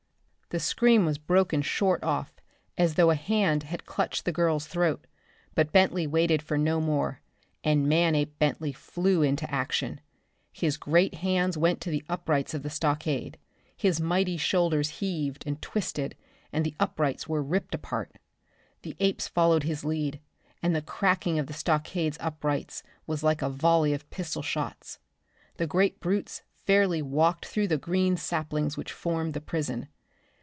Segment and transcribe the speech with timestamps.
[0.53, 2.35] The scream was broken short off
[2.77, 5.07] as though a hand had clutched the girl's throat,
[5.55, 7.21] but Bentley waited for no more
[7.63, 10.01] and Manape Bentley flew into action.
[10.51, 13.37] His great hands went to the uprights of the stockade.
[13.77, 16.17] His mighty shoulders heaved and twisted
[16.51, 18.17] and the uprights were ripped apart.
[18.81, 20.19] The apes followed his lead,
[20.61, 24.99] and the cracking of the stockade's uprights was like a volley of pistol shots.
[25.55, 29.87] The great brutes fairly walked through the green saplings which formed the prison.